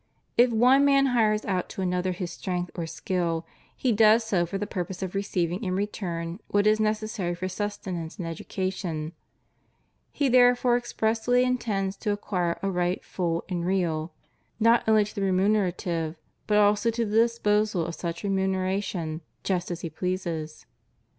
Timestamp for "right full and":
12.71-13.63